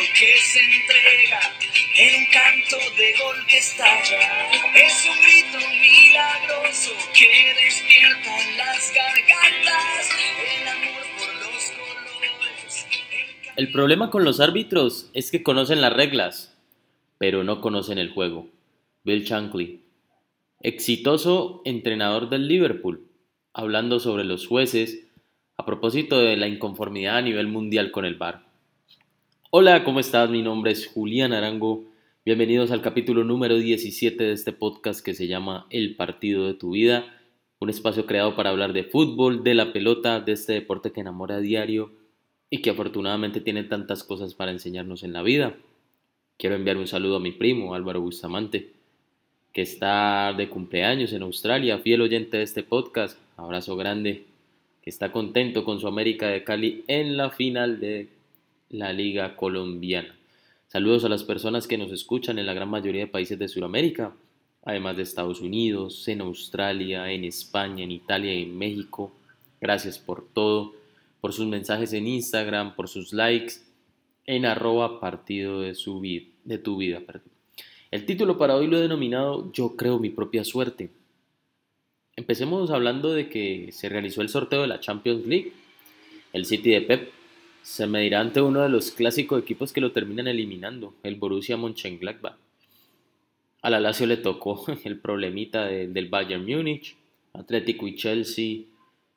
que 0.00 0.38
se 0.38 0.58
entrega 0.58 1.40
en 1.96 2.14
un 2.14 2.26
canto 2.30 2.76
de 2.96 3.12
gol 3.12 3.36
estalla. 3.54 4.50
Es 4.74 5.06
un 5.06 5.22
grito 5.22 5.58
milagroso 5.82 6.92
que 7.12 7.28
despierta 7.62 8.30
las 8.56 8.94
gargantas 8.94 10.08
el 10.40 10.68
amor 10.68 11.02
por 11.18 11.34
los 11.34 11.70
colores. 11.72 12.86
El 13.56 13.70
problema 13.70 14.10
con 14.10 14.24
los 14.24 14.40
árbitros 14.40 15.10
es 15.12 15.30
que 15.30 15.42
conocen 15.42 15.82
las 15.82 15.92
reglas, 15.92 16.56
pero 17.18 17.44
no 17.44 17.60
conocen 17.60 17.98
el 17.98 18.12
juego. 18.12 18.48
Bill 19.04 19.24
Shankly, 19.24 19.82
exitoso 20.60 21.60
entrenador 21.66 22.30
del 22.30 22.48
Liverpool, 22.48 23.06
hablando 23.52 24.00
sobre 24.00 24.24
los 24.24 24.46
jueces 24.46 25.06
a 25.58 25.66
propósito 25.66 26.18
de 26.18 26.38
la 26.38 26.48
inconformidad 26.48 27.18
a 27.18 27.22
nivel 27.22 27.48
mundial 27.48 27.90
con 27.90 28.06
el 28.06 28.14
VAR. 28.14 28.51
Hola, 29.54 29.84
¿cómo 29.84 30.00
estás? 30.00 30.30
Mi 30.30 30.40
nombre 30.40 30.72
es 30.72 30.86
Julián 30.86 31.34
Arango. 31.34 31.84
Bienvenidos 32.24 32.70
al 32.70 32.80
capítulo 32.80 33.22
número 33.22 33.58
17 33.58 34.24
de 34.24 34.32
este 34.32 34.52
podcast 34.52 35.04
que 35.04 35.12
se 35.12 35.26
llama 35.26 35.66
El 35.68 35.94
partido 35.94 36.46
de 36.46 36.54
tu 36.54 36.70
vida, 36.70 37.04
un 37.60 37.68
espacio 37.68 38.06
creado 38.06 38.34
para 38.34 38.48
hablar 38.48 38.72
de 38.72 38.84
fútbol, 38.84 39.44
de 39.44 39.52
la 39.52 39.74
pelota, 39.74 40.20
de 40.20 40.32
este 40.32 40.54
deporte 40.54 40.90
que 40.90 41.02
enamora 41.02 41.34
a 41.36 41.40
diario 41.40 41.92
y 42.48 42.62
que 42.62 42.70
afortunadamente 42.70 43.42
tiene 43.42 43.62
tantas 43.62 44.04
cosas 44.04 44.34
para 44.34 44.52
enseñarnos 44.52 45.02
en 45.02 45.12
la 45.12 45.22
vida. 45.22 45.54
Quiero 46.38 46.56
enviar 46.56 46.78
un 46.78 46.86
saludo 46.86 47.16
a 47.16 47.20
mi 47.20 47.32
primo 47.32 47.74
Álvaro 47.74 48.00
Bustamante, 48.00 48.70
que 49.52 49.60
está 49.60 50.32
de 50.32 50.48
cumpleaños 50.48 51.12
en 51.12 51.24
Australia, 51.24 51.78
fiel 51.80 52.00
oyente 52.00 52.38
de 52.38 52.44
este 52.44 52.62
podcast. 52.62 53.18
Abrazo 53.36 53.76
grande, 53.76 54.24
que 54.80 54.88
está 54.88 55.12
contento 55.12 55.62
con 55.66 55.78
su 55.78 55.88
América 55.88 56.28
de 56.28 56.42
Cali 56.42 56.84
en 56.88 57.18
la 57.18 57.28
final 57.28 57.80
de 57.80 58.08
la 58.72 58.92
Liga 58.92 59.36
Colombiana. 59.36 60.16
Saludos 60.66 61.04
a 61.04 61.08
las 61.10 61.22
personas 61.22 61.68
que 61.68 61.78
nos 61.78 61.92
escuchan 61.92 62.38
en 62.38 62.46
la 62.46 62.54
gran 62.54 62.70
mayoría 62.70 63.02
de 63.02 63.06
países 63.06 63.38
de 63.38 63.46
Sudamérica, 63.46 64.14
además 64.64 64.96
de 64.96 65.02
Estados 65.02 65.40
Unidos, 65.42 66.08
en 66.08 66.22
Australia, 66.22 67.12
en 67.12 67.24
España, 67.24 67.84
en 67.84 67.90
Italia 67.90 68.34
y 68.34 68.44
en 68.44 68.56
México. 68.56 69.12
Gracias 69.60 69.98
por 69.98 70.26
todo, 70.26 70.72
por 71.20 71.34
sus 71.34 71.46
mensajes 71.46 71.92
en 71.92 72.06
Instagram, 72.06 72.74
por 72.74 72.88
sus 72.88 73.12
likes 73.12 73.56
en 74.24 74.46
arroba 74.46 74.98
partido 75.00 75.60
de, 75.60 75.74
su 75.74 76.00
de 76.44 76.58
tu 76.58 76.78
vida. 76.78 77.02
El 77.90 78.06
título 78.06 78.38
para 78.38 78.56
hoy 78.56 78.68
lo 78.68 78.78
he 78.78 78.80
denominado 78.80 79.52
Yo 79.52 79.76
creo 79.76 79.98
mi 79.98 80.08
propia 80.08 80.44
suerte. 80.44 80.90
Empecemos 82.16 82.70
hablando 82.70 83.12
de 83.12 83.28
que 83.28 83.68
se 83.72 83.90
realizó 83.90 84.22
el 84.22 84.30
sorteo 84.30 84.62
de 84.62 84.68
la 84.68 84.80
Champions 84.80 85.26
League. 85.26 85.52
El 86.32 86.46
City 86.46 86.70
de 86.70 86.80
Pep 86.80 87.21
se 87.62 87.86
medirá 87.86 88.20
ante 88.20 88.40
uno 88.40 88.60
de 88.60 88.68
los 88.68 88.90
clásicos 88.90 89.42
equipos 89.42 89.72
que 89.72 89.80
lo 89.80 89.92
terminan 89.92 90.28
eliminando, 90.28 90.94
el 91.02 91.16
Borussia 91.16 91.56
Mönchengladbach. 91.56 92.36
A 93.62 93.70
la 93.70 93.80
Lazio 93.80 94.06
le 94.06 94.16
tocó 94.16 94.64
el 94.84 94.98
problemita 94.98 95.66
del 95.66 96.08
Bayern 96.08 96.44
Múnich, 96.44 96.96
Atlético 97.32 97.86
y 97.86 97.96
Chelsea, 97.96 98.64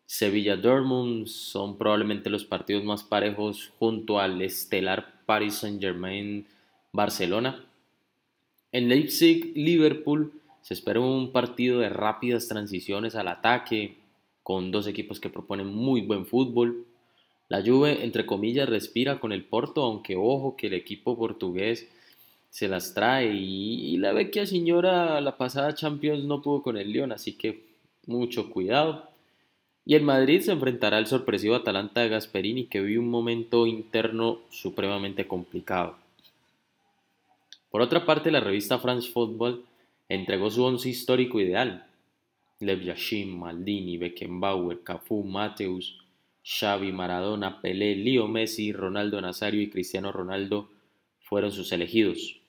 Sevilla 0.05 0.55
Dortmund 0.55 1.25
son 1.25 1.77
probablemente 1.77 2.29
los 2.29 2.45
partidos 2.45 2.83
más 2.83 3.03
parejos 3.03 3.71
junto 3.79 4.19
al 4.19 4.41
estelar 4.41 5.21
Paris 5.25 5.55
Saint-Germain 5.55 6.45
Barcelona. 6.93 7.65
En 8.71 8.87
Leipzig, 8.87 9.51
Liverpool 9.55 10.31
se 10.61 10.75
espera 10.75 10.99
un 10.99 11.31
partido 11.31 11.79
de 11.79 11.89
rápidas 11.89 12.47
transiciones 12.47 13.15
al 13.15 13.27
ataque 13.27 13.97
con 14.43 14.71
dos 14.71 14.85
equipos 14.85 15.19
que 15.19 15.29
proponen 15.29 15.67
muy 15.67 16.01
buen 16.01 16.27
fútbol. 16.27 16.85
La 17.47 17.61
Juve, 17.61 18.03
entre 18.03 18.25
comillas, 18.25 18.67
respira 18.67 19.19
con 19.19 19.31
el 19.31 19.43
Porto, 19.43 19.83
aunque 19.83 20.15
ojo 20.15 20.55
que 20.57 20.67
el 20.67 20.73
equipo 20.73 21.17
portugués 21.17 21.87
se 22.49 22.67
las 22.67 22.93
trae 22.93 23.33
y, 23.33 23.97
la 23.97 24.13
vecchia 24.13 24.45
señora 24.45 25.19
la 25.19 25.37
pasada 25.37 25.75
Champions 25.75 26.23
no 26.23 26.41
pudo 26.41 26.61
con 26.61 26.77
el 26.77 26.91
León, 26.91 27.11
así 27.11 27.33
que 27.33 27.65
mucho 28.07 28.49
cuidado. 28.49 29.09
Y 29.85 29.95
el 29.95 30.03
Madrid 30.03 30.41
se 30.41 30.53
enfrentará 30.53 30.97
al 30.97 31.05
sorpresivo 31.05 31.53
Atalanta 31.53 32.01
de 32.01 32.09
Gasperini 32.09 32.65
que 32.65 32.81
vive 32.81 32.99
un 32.99 33.09
momento 33.09 33.67
interno 33.67 34.39
supremamente 34.49 35.27
complicado. 35.27 35.97
Por 37.69 37.81
otra 37.81 38.05
parte, 38.05 38.31
la 38.31 38.39
revista 38.39 38.79
France 38.79 39.11
Football 39.11 39.65
entregó 40.09 40.49
su 40.49 40.63
once 40.63 40.89
histórico 40.89 41.39
ideal. 41.39 41.85
Lev 42.59 42.81
Yashin, 42.83 43.37
Maldini, 43.37 43.97
Beckenbauer, 43.97 44.81
Cafú, 44.81 45.23
Mateus, 45.23 46.04
Xavi, 46.45 46.91
Maradona, 46.91 47.59
Pelé, 47.59 47.95
Leo 47.95 48.27
Messi, 48.27 48.71
Ronaldo 48.71 49.19
Nazario 49.19 49.61
y 49.61 49.69
Cristiano 49.71 50.11
Ronaldo 50.11 50.69
fueron 51.19 51.51
sus 51.51 51.71
elegidos. 51.71 52.39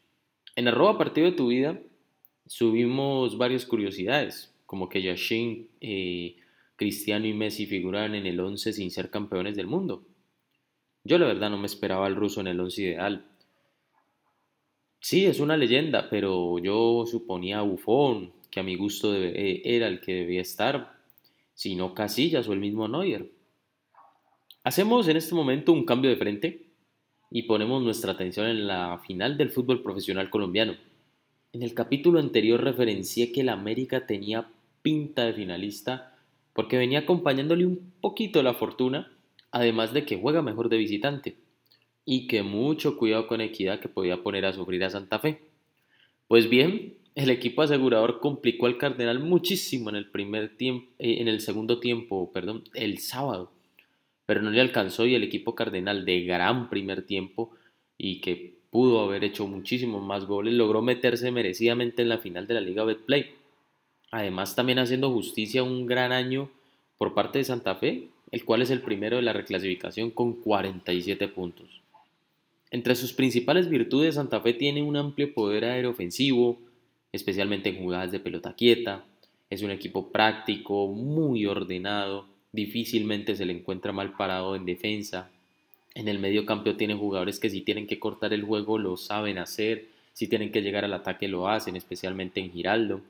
En 0.54 0.68
arroba 0.68 0.98
partido 0.98 1.30
de 1.30 1.36
tu 1.36 1.48
vida 1.48 1.80
subimos 2.46 3.38
varias 3.38 3.64
curiosidades, 3.64 4.54
como 4.66 4.90
que 4.90 5.02
Yashin, 5.02 5.68
eh, 5.80 6.36
Cristiano 6.76 7.26
y 7.26 7.32
Messi 7.32 7.64
figuraban 7.64 8.14
en 8.14 8.26
el 8.26 8.38
11 8.38 8.74
sin 8.74 8.90
ser 8.90 9.08
campeones 9.08 9.56
del 9.56 9.66
mundo. 9.66 10.04
Yo 11.02 11.18
la 11.18 11.26
verdad 11.26 11.48
no 11.48 11.56
me 11.56 11.66
esperaba 11.66 12.04
al 12.04 12.16
ruso 12.16 12.42
en 12.42 12.48
el 12.48 12.60
11 12.60 12.82
ideal. 12.82 13.24
Sí, 15.00 15.24
es 15.24 15.40
una 15.40 15.56
leyenda, 15.56 16.10
pero 16.10 16.58
yo 16.58 17.04
suponía 17.06 17.60
a 17.60 17.62
Buffon, 17.62 18.32
que 18.50 18.60
a 18.60 18.62
mi 18.62 18.76
gusto 18.76 19.14
eh, 19.14 19.62
era 19.64 19.88
el 19.88 20.00
que 20.00 20.14
debía 20.14 20.42
estar, 20.42 21.00
si 21.54 21.76
no 21.76 21.94
Casillas 21.94 22.46
o 22.48 22.52
el 22.52 22.60
mismo 22.60 22.88
Neuer. 22.88 23.35
Hacemos 24.66 25.06
en 25.06 25.16
este 25.16 25.32
momento 25.32 25.72
un 25.72 25.84
cambio 25.84 26.10
de 26.10 26.16
frente 26.16 26.66
y 27.30 27.44
ponemos 27.44 27.84
nuestra 27.84 28.10
atención 28.10 28.48
en 28.48 28.66
la 28.66 29.00
final 29.06 29.38
del 29.38 29.50
fútbol 29.50 29.80
profesional 29.80 30.28
colombiano. 30.28 30.74
En 31.52 31.62
el 31.62 31.72
capítulo 31.72 32.18
anterior 32.18 32.64
referencié 32.64 33.30
que 33.30 33.42
el 33.42 33.48
América 33.48 34.08
tenía 34.08 34.48
pinta 34.82 35.24
de 35.24 35.34
finalista 35.34 36.18
porque 36.52 36.78
venía 36.78 36.98
acompañándole 36.98 37.64
un 37.64 37.92
poquito 38.00 38.42
la 38.42 38.54
fortuna, 38.54 39.16
además 39.52 39.94
de 39.94 40.04
que 40.04 40.18
juega 40.18 40.42
mejor 40.42 40.68
de 40.68 40.78
visitante 40.78 41.36
y 42.04 42.26
que 42.26 42.42
mucho 42.42 42.96
cuidado 42.96 43.28
con 43.28 43.40
equidad 43.40 43.78
que 43.78 43.88
podía 43.88 44.24
poner 44.24 44.46
a 44.46 44.52
sufrir 44.52 44.82
a 44.82 44.90
Santa 44.90 45.20
Fe. 45.20 45.42
Pues 46.26 46.50
bien, 46.50 46.96
el 47.14 47.30
equipo 47.30 47.62
asegurador 47.62 48.18
complicó 48.18 48.66
al 48.66 48.78
Cardenal 48.78 49.20
muchísimo 49.20 49.90
en 49.90 49.94
el 49.94 50.10
primer 50.10 50.56
tiempo, 50.56 50.90
eh, 50.98 51.18
en 51.20 51.28
el 51.28 51.38
segundo 51.38 51.78
tiempo, 51.78 52.32
perdón, 52.32 52.64
el 52.74 52.98
sábado 52.98 53.52
pero 54.26 54.42
no 54.42 54.50
le 54.50 54.60
alcanzó 54.60 55.06
y 55.06 55.14
el 55.14 55.22
equipo 55.22 55.54
cardenal 55.54 56.04
de 56.04 56.22
gran 56.22 56.68
primer 56.68 57.06
tiempo 57.06 57.52
y 57.96 58.20
que 58.20 58.56
pudo 58.70 59.00
haber 59.00 59.24
hecho 59.24 59.46
muchísimos 59.46 60.04
más 60.04 60.26
goles, 60.26 60.52
logró 60.52 60.82
meterse 60.82 61.30
merecidamente 61.30 62.02
en 62.02 62.10
la 62.10 62.18
final 62.18 62.46
de 62.46 62.54
la 62.54 62.60
Liga 62.60 62.84
Betplay. 62.84 63.34
Además, 64.10 64.54
también 64.54 64.78
haciendo 64.78 65.10
justicia 65.10 65.62
un 65.62 65.86
gran 65.86 66.12
año 66.12 66.50
por 66.98 67.14
parte 67.14 67.38
de 67.38 67.44
Santa 67.44 67.76
Fe, 67.76 68.08
el 68.32 68.44
cual 68.44 68.62
es 68.62 68.70
el 68.70 68.82
primero 68.82 69.16
de 69.16 69.22
la 69.22 69.32
reclasificación 69.32 70.10
con 70.10 70.34
47 70.34 71.28
puntos. 71.28 71.80
Entre 72.70 72.96
sus 72.96 73.12
principales 73.12 73.68
virtudes, 73.68 74.16
Santa 74.16 74.40
Fe 74.40 74.52
tiene 74.52 74.82
un 74.82 74.96
amplio 74.96 75.32
poder 75.32 75.64
aeroofensivo, 75.64 76.58
especialmente 77.12 77.68
en 77.68 77.78
jugadas 77.78 78.10
de 78.10 78.20
pelota 78.20 78.54
quieta. 78.54 79.04
Es 79.48 79.62
un 79.62 79.70
equipo 79.70 80.10
práctico, 80.10 80.88
muy 80.88 81.46
ordenado, 81.46 82.26
difícilmente 82.56 83.36
se 83.36 83.44
le 83.44 83.52
encuentra 83.52 83.92
mal 83.92 84.16
parado 84.16 84.56
en 84.56 84.64
defensa. 84.64 85.30
En 85.94 86.08
el 86.08 86.18
medio 86.18 86.44
campo 86.44 86.74
tiene 86.74 86.94
jugadores 86.94 87.38
que 87.38 87.50
si 87.50 87.60
tienen 87.60 87.86
que 87.86 88.00
cortar 88.00 88.32
el 88.32 88.42
juego 88.42 88.78
lo 88.78 88.96
saben 88.96 89.38
hacer, 89.38 89.88
si 90.12 90.26
tienen 90.26 90.50
que 90.50 90.62
llegar 90.62 90.84
al 90.84 90.94
ataque 90.94 91.28
lo 91.28 91.48
hacen, 91.48 91.76
especialmente 91.76 92.40
en 92.40 92.50
Giraldo. 92.50 93.02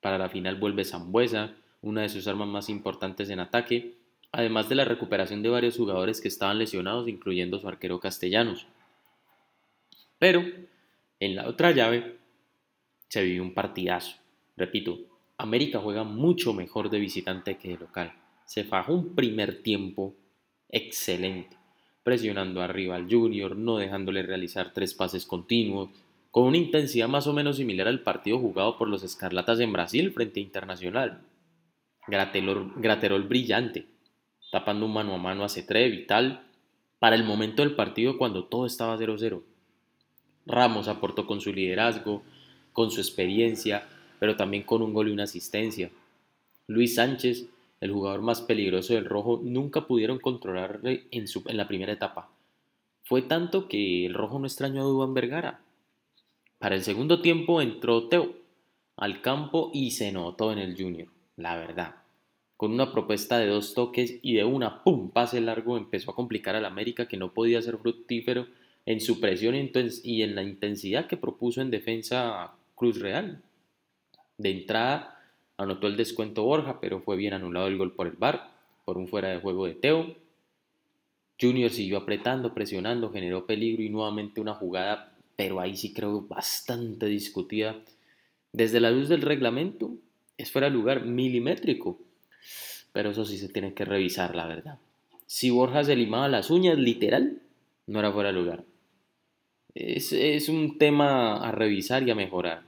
Para 0.00 0.18
la 0.18 0.28
final 0.28 0.56
vuelve 0.56 0.84
Zambuesa, 0.84 1.54
una 1.80 2.02
de 2.02 2.08
sus 2.08 2.26
armas 2.26 2.48
más 2.48 2.68
importantes 2.68 3.30
en 3.30 3.40
ataque, 3.40 3.94
además 4.32 4.68
de 4.68 4.74
la 4.74 4.84
recuperación 4.84 5.42
de 5.42 5.48
varios 5.48 5.76
jugadores 5.76 6.20
que 6.20 6.28
estaban 6.28 6.58
lesionados, 6.58 7.08
incluyendo 7.08 7.58
su 7.58 7.68
arquero 7.68 8.00
Castellanos. 8.00 8.66
Pero, 10.18 10.44
en 11.20 11.36
la 11.36 11.48
otra 11.48 11.70
llave, 11.70 12.16
se 13.08 13.22
vive 13.22 13.40
un 13.40 13.54
partidazo. 13.54 14.16
Repito, 14.56 14.98
América 15.36 15.78
juega 15.78 16.02
mucho 16.02 16.52
mejor 16.52 16.90
de 16.90 16.98
visitante 16.98 17.56
que 17.56 17.68
de 17.68 17.78
local 17.78 18.12
se 18.48 18.64
fajó 18.64 18.94
un 18.94 19.14
primer 19.14 19.62
tiempo 19.62 20.16
excelente, 20.70 21.54
presionando 22.02 22.62
arriba 22.62 22.96
al 22.96 23.06
Junior, 23.06 23.54
no 23.54 23.76
dejándole 23.76 24.22
realizar 24.22 24.72
tres 24.72 24.94
pases 24.94 25.26
continuos, 25.26 25.90
con 26.30 26.44
una 26.44 26.56
intensidad 26.56 27.08
más 27.08 27.26
o 27.26 27.34
menos 27.34 27.58
similar 27.58 27.88
al 27.88 28.00
partido 28.00 28.38
jugado 28.38 28.78
por 28.78 28.88
los 28.88 29.02
Escarlatas 29.02 29.60
en 29.60 29.74
Brasil 29.74 30.12
frente 30.12 30.40
a 30.40 30.44
Internacional. 30.44 31.20
Graterol, 32.06 33.28
brillante, 33.28 33.84
tapando 34.50 34.86
un 34.86 34.94
mano 34.94 35.14
a 35.14 35.18
mano 35.18 35.44
a 35.44 35.50
Cetre 35.50 35.86
vital 35.90 36.46
para 36.98 37.16
el 37.16 37.24
momento 37.24 37.60
del 37.60 37.74
partido 37.74 38.16
cuando 38.16 38.46
todo 38.46 38.64
estaba 38.64 38.96
0-0. 38.96 39.42
Ramos 40.46 40.88
aportó 40.88 41.26
con 41.26 41.42
su 41.42 41.52
liderazgo, 41.52 42.22
con 42.72 42.90
su 42.90 43.02
experiencia, 43.02 43.86
pero 44.18 44.36
también 44.36 44.62
con 44.62 44.80
un 44.80 44.94
gol 44.94 45.10
y 45.10 45.12
una 45.12 45.24
asistencia. 45.24 45.90
Luis 46.66 46.94
Sánchez 46.94 47.46
el 47.80 47.92
jugador 47.92 48.22
más 48.22 48.42
peligroso 48.42 48.94
del 48.94 49.04
rojo, 49.04 49.40
nunca 49.42 49.86
pudieron 49.86 50.18
controlarle 50.18 51.06
en, 51.10 51.28
su, 51.28 51.44
la 51.46 51.68
primera 51.68 51.92
etapa. 51.92 52.30
Fue 53.04 53.22
tanto 53.22 53.68
que 53.68 54.04
el 54.06 54.14
rojo 54.14 54.38
no 54.38 54.46
extrañó 54.46 54.82
a 54.82 54.84
Dubán 54.84 55.14
Vergara. 55.14 55.60
Para 56.58 56.74
el 56.74 56.82
segundo 56.82 57.22
tiempo 57.22 57.62
entró 57.62 58.08
Teo 58.08 58.34
al 58.96 59.22
campo 59.22 59.70
y 59.72 59.92
se 59.92 60.10
notó 60.12 60.52
en 60.52 60.58
el 60.58 60.76
Junior, 60.76 61.08
la 61.36 61.56
verdad. 61.56 61.94
Con 62.56 62.72
una 62.72 62.90
propuesta 62.90 63.38
de 63.38 63.46
dos 63.46 63.74
toques 63.74 64.18
y 64.22 64.34
de 64.34 64.44
una 64.44 64.82
pum 64.82 65.10
pase 65.10 65.40
largo 65.40 65.76
empezó 65.76 66.10
a 66.10 66.16
complicar 66.16 66.56
al 66.56 66.64
América 66.64 67.06
que 67.06 67.16
no 67.16 67.32
podía 67.32 67.62
ser 67.62 67.78
fructífero 67.78 68.48
en 68.84 69.00
su 69.00 69.20
presión 69.20 69.54
y 69.54 70.22
en 70.22 70.34
la 70.34 70.42
intensidad 70.42 71.06
que 71.06 71.16
propuso 71.16 71.60
en 71.60 71.70
defensa 71.70 72.52
Cruz 72.74 72.98
Real. 72.98 73.40
De 74.38 74.50
entrada 74.50 75.17
anotó 75.58 75.88
el 75.88 75.96
descuento 75.96 76.44
Borja, 76.44 76.80
pero 76.80 77.00
fue 77.00 77.16
bien 77.16 77.34
anulado 77.34 77.66
el 77.66 77.76
gol 77.76 77.92
por 77.92 78.06
el 78.06 78.16
VAR, 78.16 78.50
por 78.84 78.96
un 78.96 79.08
fuera 79.08 79.28
de 79.28 79.40
juego 79.40 79.66
de 79.66 79.74
Teo. 79.74 80.16
Junior 81.38 81.70
siguió 81.70 81.98
apretando, 81.98 82.54
presionando, 82.54 83.12
generó 83.12 83.44
peligro 83.44 83.82
y 83.82 83.90
nuevamente 83.90 84.40
una 84.40 84.54
jugada, 84.54 85.12
pero 85.36 85.60
ahí 85.60 85.76
sí 85.76 85.92
creo 85.92 86.22
bastante 86.22 87.06
discutida. 87.06 87.76
Desde 88.52 88.80
la 88.80 88.90
luz 88.90 89.08
del 89.08 89.22
reglamento, 89.22 89.90
es 90.38 90.50
fuera 90.50 90.68
de 90.68 90.74
lugar 90.74 91.04
milimétrico, 91.04 91.98
pero 92.92 93.10
eso 93.10 93.24
sí 93.24 93.36
se 93.36 93.48
tiene 93.48 93.74
que 93.74 93.84
revisar, 93.84 94.34
la 94.34 94.46
verdad. 94.46 94.78
Si 95.26 95.50
Borja 95.50 95.84
se 95.84 95.96
limaba 95.96 96.28
las 96.28 96.50
uñas, 96.50 96.78
literal, 96.78 97.42
no 97.86 97.98
era 97.98 98.12
fuera 98.12 98.28
de 98.32 98.38
lugar. 98.38 98.64
Es, 99.74 100.12
es 100.12 100.48
un 100.48 100.78
tema 100.78 101.36
a 101.46 101.52
revisar 101.52 102.06
y 102.06 102.10
a 102.10 102.14
mejorar. 102.14 102.67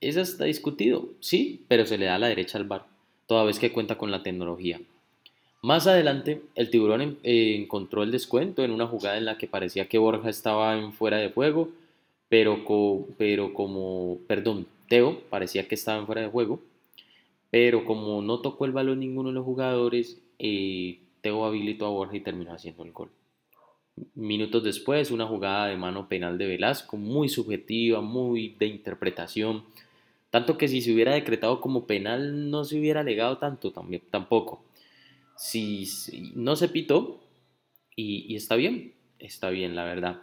Eso 0.00 0.20
está 0.20 0.44
discutido, 0.44 1.08
sí, 1.20 1.64
pero 1.68 1.84
se 1.84 1.98
le 1.98 2.06
da 2.06 2.18
la 2.18 2.28
derecha 2.28 2.56
al 2.56 2.64
bar, 2.64 2.86
toda 3.26 3.44
vez 3.44 3.58
que 3.58 3.72
cuenta 3.72 3.98
con 3.98 4.10
la 4.10 4.22
tecnología. 4.22 4.80
Más 5.62 5.86
adelante, 5.86 6.40
el 6.54 6.70
tiburón 6.70 7.18
eh, 7.22 7.56
encontró 7.60 8.02
el 8.02 8.10
descuento 8.10 8.64
en 8.64 8.70
una 8.70 8.86
jugada 8.86 9.18
en 9.18 9.26
la 9.26 9.36
que 9.36 9.46
parecía 9.46 9.88
que 9.88 9.98
Borja 9.98 10.30
estaba 10.30 10.78
en 10.78 10.94
fuera 10.94 11.18
de 11.18 11.30
juego, 11.30 11.68
pero, 12.30 12.64
pero 13.18 13.52
como, 13.52 14.18
perdón, 14.26 14.66
Teo 14.88 15.20
parecía 15.28 15.68
que 15.68 15.74
estaba 15.74 15.98
en 15.98 16.06
fuera 16.06 16.22
de 16.22 16.28
juego, 16.28 16.60
pero 17.50 17.84
como 17.84 18.22
no 18.22 18.40
tocó 18.40 18.64
el 18.64 18.72
balón 18.72 19.00
ninguno 19.00 19.28
de 19.28 19.34
los 19.34 19.44
jugadores, 19.44 20.18
eh, 20.38 21.00
Teo 21.20 21.44
habilitó 21.44 21.84
a 21.84 21.90
Borja 21.90 22.16
y 22.16 22.20
terminó 22.20 22.54
haciendo 22.54 22.84
el 22.84 22.92
gol. 22.92 23.10
Minutos 24.14 24.64
después, 24.64 25.10
una 25.10 25.26
jugada 25.26 25.66
de 25.66 25.76
mano 25.76 26.08
penal 26.08 26.38
de 26.38 26.46
Velasco, 26.46 26.96
muy 26.96 27.28
subjetiva, 27.28 28.00
muy 28.00 28.56
de 28.58 28.66
interpretación, 28.66 29.62
tanto 30.30 30.56
que 30.56 30.68
si 30.68 30.80
se 30.80 30.92
hubiera 30.92 31.14
decretado 31.14 31.60
como 31.60 31.86
penal 31.86 32.50
no 32.50 32.64
se 32.64 32.78
hubiera 32.78 33.00
alegado 33.00 33.38
tanto 33.38 33.72
también, 33.72 34.02
tampoco 34.10 34.64
si, 35.40 35.88
no 36.34 36.54
se 36.54 36.68
pitó 36.68 37.20
y, 37.96 38.34
está 38.34 38.56
bien, 38.56 38.92
está 39.18 39.50
bien, 39.50 39.74
la 39.74 39.84
verdad. 39.84 40.20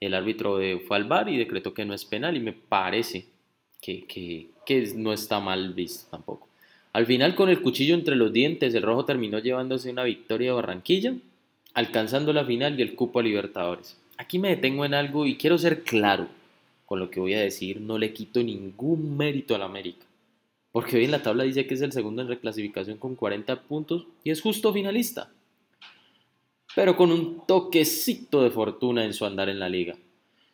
El 0.00 0.14
árbitro 0.14 0.58
fue 0.86 0.96
al 0.96 1.04
bar 1.04 1.28
y 1.28 1.36
decretó 1.36 1.74
que 1.74 1.84
no 1.84 1.94
es 1.94 2.04
penal 2.04 2.36
y 2.36 2.40
me 2.40 2.52
parece 2.52 3.26
que, 3.80 4.06
que 4.06 4.92
no 4.96 5.12
está 5.12 5.40
mal 5.40 5.74
visto 5.74 6.08
tampoco. 6.10 6.48
Al 6.92 7.06
final, 7.06 7.34
con 7.34 7.48
el 7.48 7.62
cuchillo 7.62 7.94
entre 7.94 8.16
los 8.16 8.32
dientes, 8.32 8.74
el 8.74 8.82
rojo 8.82 9.04
terminó 9.04 9.38
llevándose 9.38 9.90
una 9.90 10.04
victoria 10.04 10.50
de 10.50 10.56
Barranquilla, 10.56 11.14
alcanzando 11.74 12.32
la 12.32 12.44
final 12.44 12.78
y 12.78 12.82
el 12.82 12.94
cupo 12.94 13.20
a 13.20 13.22
Libertadores. 13.22 13.98
Aquí 14.18 14.38
me 14.38 14.50
detengo 14.50 14.84
en 14.84 14.94
algo 14.94 15.26
y 15.26 15.36
quiero 15.36 15.58
ser 15.58 15.82
claro 15.82 16.28
con 16.92 17.00
lo 17.00 17.10
que 17.10 17.20
voy 17.20 17.32
a 17.32 17.40
decir, 17.40 17.80
no 17.80 17.96
le 17.96 18.12
quito 18.12 18.42
ningún 18.42 19.16
mérito 19.16 19.54
al 19.54 19.62
América 19.62 20.06
porque 20.72 20.96
hoy 20.96 21.04
en 21.04 21.10
la 21.10 21.22
tabla 21.22 21.44
dice 21.44 21.66
que 21.66 21.72
es 21.72 21.82
el 21.82 21.92
segundo 21.92 22.20
en 22.20 22.28
reclasificación 22.28 22.98
con 22.98 23.14
40 23.14 23.62
puntos 23.62 24.06
y 24.24 24.30
es 24.30 24.42
justo 24.42 24.74
finalista, 24.74 25.30
pero 26.74 26.96
con 26.96 27.12
un 27.12 27.46
toquecito 27.46 28.42
de 28.42 28.50
fortuna 28.50 29.04
en 29.04 29.12
su 29.12 29.26
andar 29.26 29.50
en 29.50 29.58
la 29.58 29.68
liga. 29.68 29.96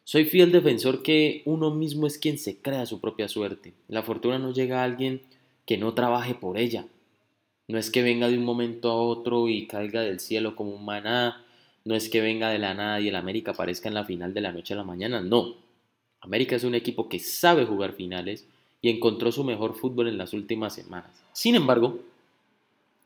Soy 0.02 0.24
fiel 0.24 0.50
defensor 0.50 1.02
que 1.02 1.42
uno 1.44 1.72
mismo 1.72 2.06
es 2.06 2.18
quien 2.18 2.38
se 2.38 2.56
crea 2.60 2.86
su 2.86 3.00
propia 3.00 3.28
suerte. 3.28 3.74
La 3.88 4.02
fortuna 4.02 4.38
no 4.38 4.52
llega 4.52 4.80
a 4.80 4.84
alguien 4.84 5.22
que 5.66 5.76
no 5.76 5.94
trabaje 5.94 6.34
por 6.34 6.56
ella. 6.56 6.86
No 7.68 7.78
es 7.78 7.90
que 7.90 8.02
venga 8.02 8.28
de 8.28 8.38
un 8.38 8.44
momento 8.44 8.90
a 8.90 8.94
otro 8.94 9.48
y 9.48 9.66
caiga 9.66 10.00
del 10.00 10.18
cielo 10.18 10.56
como 10.56 10.70
un 10.70 10.84
maná. 10.84 11.44
No 11.84 11.94
es 11.94 12.08
que 12.08 12.22
venga 12.22 12.48
de 12.48 12.58
la 12.58 12.72
nada 12.72 13.00
y 13.00 13.08
el 13.08 13.16
América 13.16 13.50
aparezca 13.50 13.88
en 13.88 13.94
la 13.94 14.04
final 14.04 14.32
de 14.32 14.40
la 14.40 14.52
noche 14.52 14.72
a 14.72 14.78
la 14.78 14.84
mañana. 14.84 15.20
No. 15.20 15.67
América 16.20 16.56
es 16.56 16.64
un 16.64 16.74
equipo 16.74 17.08
que 17.08 17.18
sabe 17.18 17.64
jugar 17.64 17.94
finales 17.94 18.46
y 18.82 18.90
encontró 18.90 19.32
su 19.32 19.44
mejor 19.44 19.74
fútbol 19.74 20.08
en 20.08 20.18
las 20.18 20.32
últimas 20.32 20.74
semanas. 20.74 21.10
Sin 21.32 21.54
embargo, 21.54 22.00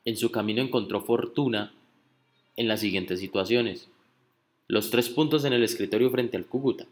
en 0.04 0.16
su 0.16 0.30
camino 0.30 0.62
encontró 0.62 1.02
fortuna 1.02 1.72
en 2.56 2.68
las 2.68 2.80
siguientes 2.80 3.20
situaciones. 3.20 3.88
Los 4.68 4.90
tres 4.90 5.08
puntos 5.08 5.44
en 5.44 5.52
el 5.52 5.62
escritorio 5.62 6.10
frente 6.10 6.36
al 6.36 6.46
Cúcuta. 6.46 6.86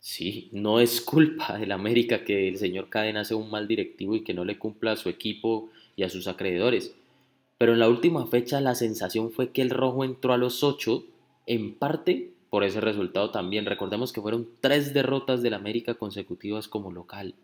Sí, 0.00 0.48
no 0.52 0.80
es 0.80 1.00
culpa 1.00 1.58
del 1.58 1.70
América 1.70 2.24
que 2.24 2.48
el 2.48 2.58
señor 2.58 2.88
Cadena 2.88 3.24
sea 3.24 3.36
un 3.36 3.50
mal 3.50 3.68
directivo 3.68 4.16
y 4.16 4.24
que 4.24 4.34
no 4.34 4.44
le 4.44 4.58
cumpla 4.58 4.92
a 4.92 4.96
su 4.96 5.08
equipo 5.08 5.68
y 5.94 6.02
a 6.02 6.10
sus 6.10 6.26
acreedores. 6.26 6.94
Pero 7.56 7.74
en 7.74 7.78
la 7.78 7.88
última 7.88 8.26
fecha 8.26 8.60
la 8.60 8.74
sensación 8.74 9.30
fue 9.30 9.50
que 9.50 9.62
el 9.62 9.70
rojo 9.70 10.04
entró 10.04 10.32
a 10.32 10.38
los 10.38 10.64
ocho, 10.64 11.04
en 11.46 11.74
parte 11.74 12.31
por 12.52 12.64
ese 12.64 12.82
resultado 12.82 13.30
también. 13.30 13.64
Recordemos 13.64 14.12
que 14.12 14.20
fueron 14.20 14.46
tres 14.60 14.92
derrotas 14.92 15.40
del 15.40 15.54
América 15.54 15.94
consecutivas 15.94 16.68
como 16.68 16.92
local. 16.92 17.34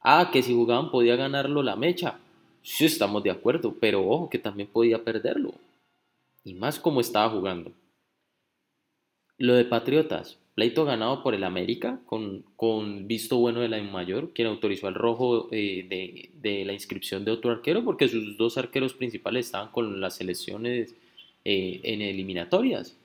Ah, 0.00 0.30
que 0.32 0.42
si 0.42 0.54
jugaban 0.54 0.90
podía 0.90 1.16
ganarlo 1.16 1.62
la 1.62 1.76
mecha. 1.76 2.18
Sí, 2.62 2.86
estamos 2.86 3.22
de 3.22 3.30
acuerdo, 3.30 3.74
pero 3.78 4.08
ojo 4.08 4.30
que 4.30 4.38
también 4.38 4.70
podía 4.72 5.04
perderlo. 5.04 5.52
Y 6.46 6.54
más 6.54 6.80
como 6.80 7.02
estaba 7.02 7.28
jugando. 7.28 7.72
Lo 9.36 9.52
de 9.52 9.66
Patriotas, 9.66 10.38
pleito 10.54 10.86
ganado 10.86 11.22
por 11.22 11.34
el 11.34 11.44
América, 11.44 12.00
con, 12.06 12.42
con 12.56 13.06
visto 13.06 13.36
bueno 13.36 13.60
de 13.60 13.68
la 13.68 13.82
mayor, 13.82 14.32
quien 14.32 14.48
autorizó 14.48 14.86
al 14.86 14.94
rojo 14.94 15.48
eh, 15.50 15.84
de, 15.86 16.30
de, 16.40 16.64
la 16.64 16.72
inscripción 16.72 17.26
de 17.26 17.32
otro 17.32 17.50
arquero, 17.50 17.84
porque 17.84 18.08
sus 18.08 18.38
dos 18.38 18.56
arqueros 18.56 18.94
principales 18.94 19.44
estaban 19.44 19.68
con 19.68 20.00
las 20.00 20.16
selecciones 20.16 20.94
eh, 21.44 21.80
en 21.82 22.00
eliminatorias. 22.00 22.96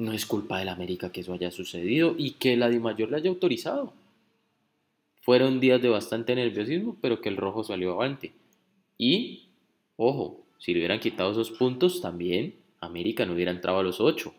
No 0.00 0.14
es 0.14 0.24
culpa 0.24 0.58
del 0.58 0.70
América 0.70 1.12
que 1.12 1.20
eso 1.20 1.34
haya 1.34 1.50
sucedido 1.50 2.14
y 2.16 2.30
que 2.30 2.56
la 2.56 2.70
de 2.70 2.80
mayor 2.80 3.10
le 3.10 3.18
haya 3.18 3.28
autorizado. 3.28 3.92
Fueron 5.20 5.60
días 5.60 5.82
de 5.82 5.90
bastante 5.90 6.34
nerviosismo, 6.34 6.96
pero 7.02 7.20
que 7.20 7.28
el 7.28 7.36
rojo 7.36 7.64
salió 7.64 7.92
avante. 7.92 8.32
Y, 8.96 9.48
ojo, 9.98 10.40
si 10.58 10.72
le 10.72 10.78
hubieran 10.78 11.00
quitado 11.00 11.32
esos 11.32 11.50
puntos, 11.50 12.00
también 12.00 12.54
América 12.80 13.26
no 13.26 13.34
hubiera 13.34 13.50
entrado 13.50 13.78
a 13.78 13.82
los 13.82 14.00
8. 14.00 14.32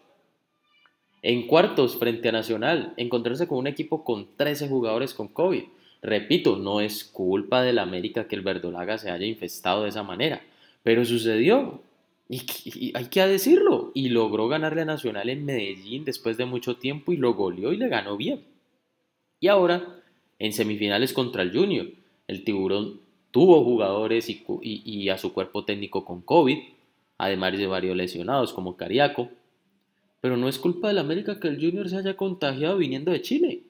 En 1.21 1.45
cuartos, 1.45 1.95
frente 1.95 2.29
a 2.29 2.31
Nacional, 2.31 2.95
encontrarse 2.97 3.47
con 3.47 3.59
un 3.59 3.67
equipo 3.67 4.03
con 4.03 4.35
13 4.35 4.67
jugadores 4.67 5.13
con 5.13 5.27
COVID. 5.27 5.65
Repito, 6.01 6.57
no 6.57 6.81
es 6.81 7.03
culpa 7.03 7.61
del 7.61 7.77
América 7.77 8.27
que 8.27 8.35
el 8.35 8.41
Verdolaga 8.41 8.97
se 8.97 9.11
haya 9.11 9.27
infestado 9.27 9.83
de 9.83 9.89
esa 9.89 10.01
manera, 10.01 10.41
pero 10.81 11.05
sucedió. 11.05 11.83
Y, 12.31 12.43
y, 12.63 12.93
hay 12.95 13.07
que 13.07 13.27
decirlo. 13.27 13.91
Y 13.93 14.07
logró 14.09 14.47
ganarle 14.47 14.83
a 14.83 14.85
Nacional 14.85 15.29
en 15.29 15.43
Medellín 15.43 16.05
después 16.05 16.37
de 16.37 16.45
mucho 16.45 16.77
tiempo 16.77 17.11
y 17.11 17.17
lo 17.17 17.33
goleó 17.33 17.73
y 17.73 17.77
le 17.77 17.89
ganó 17.89 18.15
bien. 18.15 18.45
Y 19.41 19.49
ahora 19.49 20.01
en 20.41 20.53
semifinales 20.53 21.13
contra 21.13 21.43
el 21.43 21.55
Junior. 21.55 21.87
El 22.27 22.43
tiburón 22.43 22.99
tuvo 23.29 23.63
jugadores 23.63 24.27
y, 24.27 25.09
a 25.09 25.17
su 25.19 25.33
cuerpo 25.33 25.65
técnico 25.65 26.03
con 26.03 26.21
COVID, 26.21 26.57
además 27.19 27.55
de 27.59 27.67
varios 27.67 27.95
lesionados 27.95 28.51
como 28.51 28.75
Cariaco. 28.75 29.29
Pero 30.19 30.37
no 30.37 30.49
es 30.49 30.57
culpa 30.57 30.87
del 30.87 30.97
América 30.97 31.39
que 31.39 31.47
el 31.47 31.57
Junior 31.57 31.87
se 31.89 31.97
haya 31.97 32.17
contagiado 32.17 32.77
viniendo 32.77 33.11
de 33.11 33.21
Chile. 33.21 33.61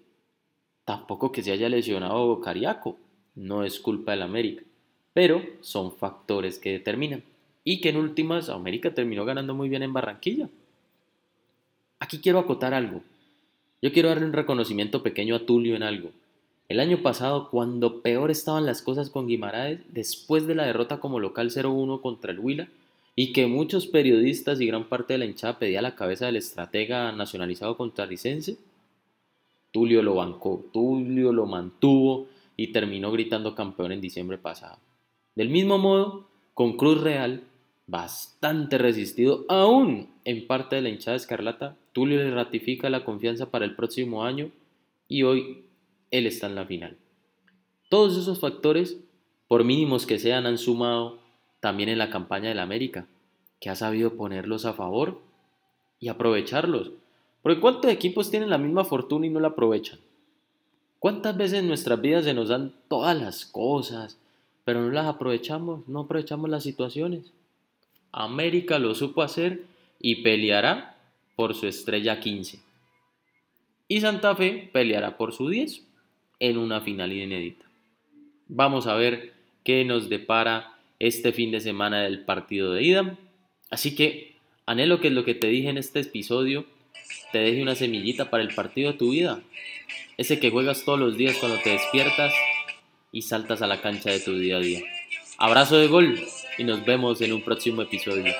Tampoco 0.86 1.34
que 1.34 1.44
se 1.44 1.51
haya 1.51 1.68
lesionado 1.68 2.39
Cariaco. 2.39 2.98
No 3.36 3.65
es 3.65 3.77
culpa 3.82 4.12
del 4.12 4.22
América. 4.22 4.63
Pero 5.12 5.41
son 5.60 5.98
factores 5.98 6.58
que 6.58 6.72
determinan. 6.72 7.24
Y 7.63 7.82
que 7.82 7.89
en 7.89 7.98
últimas 7.98 8.50
América 8.50 8.94
terminó 8.94 9.25
ganando 9.25 9.53
muy 9.53 9.70
bien 9.70 9.84
en 9.84 9.94
Barranquilla. 9.94 10.50
Aquí 12.00 12.20
quiero 12.20 12.39
acotar 12.39 12.74
algo. 12.74 13.01
Yo 13.82 13.91
quiero 13.91 14.10
darle 14.10 14.25
un 14.25 14.34
reconocimiento 14.34 15.03
pequeño 15.03 15.36
a 15.36 15.46
Tulio 15.46 15.75
en 15.75 15.84
algo. 15.84 16.12
El 16.70 16.80
año 16.80 17.01
pasado, 17.01 17.50
cuando 17.50 18.01
peor 18.01 18.32
estaban 18.32 18.65
las 18.65 18.82
cosas 18.82 19.10
con 19.10 19.27
Guimaraes, 19.27 19.82
después 19.89 20.48
de 20.48 20.56
la 20.56 20.65
derrota 20.65 21.00
como 21.00 21.20
local 21.20 21.51
0-1 21.51 22.01
contra 22.01 22.32
el 22.32 22.39
Huila, 22.39 22.70
y 23.15 23.34
que 23.34 23.46
muchos 23.46 23.88
periodistas 23.88 24.62
y 24.62 24.68
gran 24.68 24.86
parte 24.86 25.13
de 25.13 25.20
la 25.20 25.25
hinchada 25.25 25.60
pedía 25.60 25.82
la 25.82 25.96
cabeza 25.96 26.27
del 26.27 26.38
estratega 26.38 27.12
nacionalizado 27.12 27.75
costarricense, 27.75 28.58
Tulio 29.72 30.01
lo 30.01 30.15
bancó, 30.15 30.65
Tulio 30.72 31.32
lo 31.32 31.46
mantuvo 31.46 32.27
y 32.58 32.68
terminó 32.68 33.12
gritando 33.12 33.56
campeón 33.56 33.91
en 33.91 34.01
diciembre 34.01 34.38
pasado. 34.38 34.77
Del 35.36 35.50
mismo 35.50 35.77
modo, 35.77 36.27
con 36.53 36.77
Cruz 36.77 37.01
Real, 37.01 37.44
bastante 37.88 38.77
resistido 38.77 39.45
aún 39.50 40.09
en 40.23 40.47
parte 40.47 40.75
de 40.75 40.81
la 40.81 40.89
hinchada 40.89 41.17
escarlata, 41.17 41.77
Tulio 41.93 42.17
le 42.17 42.31
ratifica 42.31 42.89
la 42.89 43.03
confianza 43.03 43.51
para 43.51 43.65
el 43.65 43.75
próximo 43.75 44.23
año 44.23 44.51
y 45.07 45.23
hoy 45.23 45.65
él 46.11 46.27
está 46.27 46.47
en 46.47 46.55
la 46.55 46.65
final. 46.65 46.97
Todos 47.89 48.17
esos 48.17 48.39
factores, 48.39 48.97
por 49.47 49.63
mínimos 49.63 50.05
que 50.05 50.19
sean, 50.19 50.45
han 50.45 50.57
sumado 50.57 51.19
también 51.59 51.89
en 51.89 51.97
la 51.97 52.09
campaña 52.09 52.50
del 52.50 52.59
América, 52.59 53.07
que 53.59 53.69
ha 53.69 53.75
sabido 53.75 54.15
ponerlos 54.15 54.65
a 54.65 54.73
favor 54.73 55.21
y 56.00 56.07
aprovecharlos. 56.07 56.91
Porque 57.41 57.59
¿cuántos 57.59 57.91
equipos 57.91 58.31
tienen 58.31 58.50
la 58.50 58.57
misma 58.57 58.85
fortuna 58.85 59.25
y 59.25 59.29
no 59.29 59.39
la 59.39 59.50
aprovechan? 59.50 60.00
¿Cuántas 61.00 61.35
veces 61.35 61.59
en 61.59 61.67
nuestras 61.67 62.00
vidas 62.00 62.25
se 62.25 62.33
nos 62.33 62.50
dan 62.50 62.73
todas 62.88 63.19
las 63.19 63.45
cosas, 63.45 64.19
pero 64.63 64.81
no 64.81 64.91
las 64.91 65.07
aprovechamos, 65.07 65.88
no 65.88 66.01
aprovechamos 66.01 66.50
las 66.50 66.63
situaciones? 66.63 67.33
América 68.12 68.80
lo 68.80 68.96
supo 68.96 69.22
hacer 69.22 69.63
y 70.00 70.24
peleará 70.24 70.98
por 71.36 71.56
su 71.56 71.68
estrella 71.68 72.20
15. 72.20 72.60
Y 73.88 74.01
Santa 74.01 74.36
Fe 74.36 74.70
peleará 74.72 75.18
por 75.18 75.34
su 75.34 75.50
10 75.50 75.86
en 76.39 76.58
una 76.58 76.82
final 76.82 77.12
inédita. 77.12 77.65
Vamos 78.48 78.88
a 78.88 78.96
ver 78.96 79.34
qué 79.63 79.86
nos 79.86 80.10
depara 80.10 80.77
este 81.00 81.32
fin 81.32 81.51
de 81.51 81.60
semana 81.60 82.01
del 82.01 82.25
partido 82.25 82.74
de 82.74 82.84
ida. 82.84 83.18
Así 83.70 83.96
que 83.96 84.36
anhelo 84.65 85.00
que 85.00 85.10
lo 85.10 85.24
que 85.24 85.36
te 85.36 85.48
dije 85.48 85.70
en 85.70 85.77
este 85.77 86.01
episodio 86.01 86.65
te 87.32 87.39
deje 87.39 87.62
una 87.62 87.75
semillita 87.75 88.30
para 88.30 88.44
el 88.44 88.53
partido 88.53 88.91
de 88.91 88.98
tu 88.98 89.12
vida. 89.12 89.41
Ese 90.18 90.39
que 90.39 90.51
juegas 90.51 90.84
todos 90.86 91.00
los 91.00 91.18
días 91.18 91.38
cuando 91.38 91.58
te 91.60 91.72
despiertas 91.72 92.34
y 93.12 93.24
saltas 93.24 93.62
a 93.62 93.68
la 93.68 93.82
cancha 93.82 94.12
de 94.12 94.20
tu 94.20 94.38
día 94.38 94.58
a 94.58 94.60
día. 94.60 94.82
Abrazo 95.41 95.75
de 95.77 95.88
gol 95.88 96.24
y 96.60 96.63
nos 96.63 96.86
vemos 96.86 97.19
en 97.19 97.33
un 97.33 97.41
próximo 97.41 97.81
episodio. 97.81 98.31